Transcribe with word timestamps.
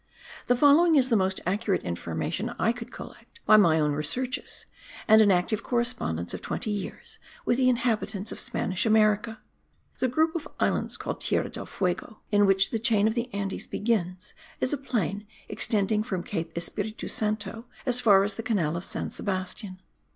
The 0.47 0.55
following 0.57 0.95
is 0.95 1.09
the 1.09 1.15
most 1.15 1.41
accurate 1.45 1.83
information 1.83 2.55
I 2.57 2.71
could 2.71 2.91
collect 2.91 3.39
by 3.45 3.55
my 3.55 3.79
own 3.79 3.91
researches 3.91 4.65
and 5.07 5.21
an 5.21 5.29
active 5.29 5.61
correspondence 5.61 6.33
of 6.33 6.41
twenty 6.41 6.71
years 6.71 7.19
with 7.45 7.57
the 7.57 7.69
inhabitants 7.69 8.31
of 8.31 8.39
Spanish 8.39 8.83
America. 8.87 9.39
The 9.99 10.07
group 10.07 10.33
of 10.35 10.47
islands 10.59 10.97
called 10.97 11.21
Tierra 11.21 11.49
del 11.51 11.67
Fuego, 11.67 12.21
in 12.31 12.47
which 12.47 12.71
the 12.71 12.79
chain 12.79 13.07
of 13.07 13.13
the 13.13 13.31
Andes 13.31 13.67
begins, 13.67 14.33
is 14.59 14.73
a 14.73 14.77
plain 14.79 15.27
extending 15.47 16.01
from 16.01 16.23
Cape 16.23 16.57
Espiritu 16.57 17.07
Santo 17.07 17.65
as 17.85 18.01
far 18.01 18.23
as 18.23 18.33
the 18.33 18.41
canal 18.41 18.75
of 18.75 18.83
San 18.83 19.11
Sebastian. 19.11 19.77